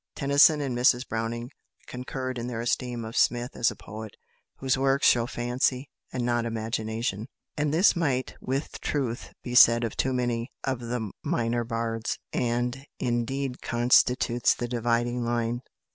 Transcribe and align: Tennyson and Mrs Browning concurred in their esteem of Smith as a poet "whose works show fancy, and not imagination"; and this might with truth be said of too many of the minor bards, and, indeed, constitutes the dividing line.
Tennyson 0.15 0.61
and 0.61 0.75
Mrs 0.75 1.07
Browning 1.07 1.51
concurred 1.85 2.39
in 2.39 2.47
their 2.47 2.59
esteem 2.59 3.05
of 3.05 3.15
Smith 3.15 3.55
as 3.55 3.69
a 3.69 3.75
poet 3.75 4.15
"whose 4.55 4.75
works 4.75 5.07
show 5.07 5.27
fancy, 5.27 5.91
and 6.11 6.25
not 6.25 6.43
imagination"; 6.43 7.27
and 7.55 7.71
this 7.71 7.95
might 7.95 8.33
with 8.41 8.81
truth 8.81 9.31
be 9.43 9.53
said 9.53 9.83
of 9.83 9.95
too 9.95 10.11
many 10.11 10.51
of 10.63 10.79
the 10.79 11.11
minor 11.21 11.63
bards, 11.63 12.17
and, 12.33 12.83
indeed, 12.99 13.61
constitutes 13.61 14.55
the 14.55 14.67
dividing 14.67 15.23
line. 15.23 15.61